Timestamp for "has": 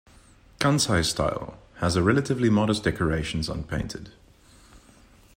1.75-1.95